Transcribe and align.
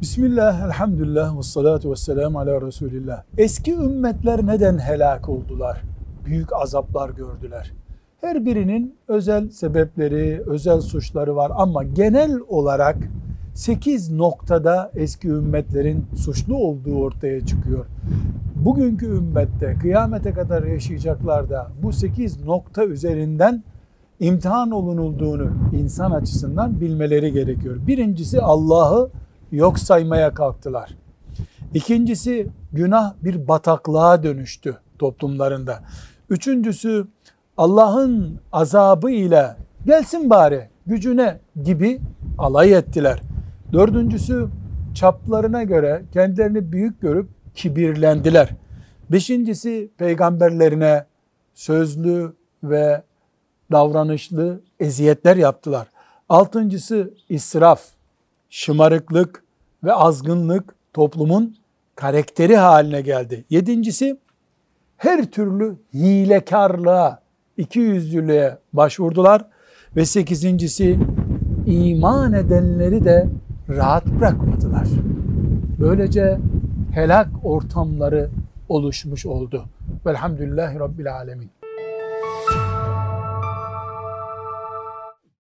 Bismillah, 0.00 0.66
elhamdülillah 0.66 1.38
ve 1.38 1.42
salatu 1.42 1.90
ve 1.90 1.96
selamu 1.96 2.38
ala 2.38 2.66
Resulillah. 2.66 3.22
Eski 3.38 3.72
ümmetler 3.74 4.46
neden 4.46 4.78
helak 4.78 5.28
oldular? 5.28 5.82
Büyük 6.26 6.52
azaplar 6.52 7.10
gördüler. 7.10 7.72
Her 8.20 8.44
birinin 8.44 8.94
özel 9.08 9.48
sebepleri, 9.48 10.42
özel 10.46 10.80
suçları 10.80 11.36
var 11.36 11.52
ama 11.54 11.84
genel 11.84 12.38
olarak 12.48 12.96
8 13.54 14.12
noktada 14.12 14.90
eski 14.94 15.28
ümmetlerin 15.28 16.06
suçlu 16.16 16.56
olduğu 16.56 16.94
ortaya 16.94 17.46
çıkıyor. 17.46 17.86
Bugünkü 18.56 19.06
ümmette 19.06 19.76
kıyamete 19.80 20.32
kadar 20.32 20.62
yaşayacaklar 20.62 21.50
da 21.50 21.68
bu 21.82 21.92
8 21.92 22.44
nokta 22.44 22.84
üzerinden 22.84 23.64
imtihan 24.20 24.70
olunulduğunu 24.70 25.50
insan 25.72 26.10
açısından 26.10 26.80
bilmeleri 26.80 27.32
gerekiyor. 27.32 27.76
Birincisi 27.86 28.40
Allah'ı 28.40 29.10
yok 29.52 29.78
saymaya 29.78 30.34
kalktılar. 30.34 30.94
İkincisi 31.74 32.48
günah 32.72 33.14
bir 33.24 33.48
bataklığa 33.48 34.22
dönüştü 34.22 34.76
toplumlarında. 34.98 35.82
Üçüncüsü 36.30 37.06
Allah'ın 37.56 38.40
azabı 38.52 39.10
ile 39.10 39.56
gelsin 39.86 40.30
bari 40.30 40.68
gücüne 40.86 41.38
gibi 41.62 42.00
alay 42.38 42.74
ettiler. 42.74 43.20
Dördüncüsü 43.72 44.48
çaplarına 44.94 45.62
göre 45.62 46.02
kendilerini 46.12 46.72
büyük 46.72 47.00
görüp 47.00 47.28
kibirlendiler. 47.54 48.48
Beşincisi 49.10 49.90
peygamberlerine 49.98 51.04
sözlü 51.54 52.36
ve 52.62 53.02
davranışlı 53.72 54.60
eziyetler 54.80 55.36
yaptılar. 55.36 55.86
Altıncısı 56.28 57.14
israf, 57.28 57.95
şımarıklık 58.50 59.44
ve 59.84 59.92
azgınlık 59.92 60.74
toplumun 60.92 61.56
karakteri 61.94 62.56
haline 62.56 63.00
geldi. 63.00 63.44
Yedincisi 63.50 64.16
her 64.96 65.24
türlü 65.30 65.76
hilekarlığa, 65.94 67.20
ikiyüzlülüğe 67.56 68.58
başvurdular. 68.72 69.44
Ve 69.96 70.06
sekizincisi 70.06 70.98
iman 71.66 72.32
edenleri 72.32 73.04
de 73.04 73.28
rahat 73.68 74.06
bırakmadılar. 74.06 74.88
Böylece 75.80 76.38
helak 76.92 77.28
ortamları 77.44 78.30
oluşmuş 78.68 79.26
oldu. 79.26 79.64
Velhamdülillahi 80.06 80.78
Rabbil 80.78 81.14
Alemin. 81.14 81.50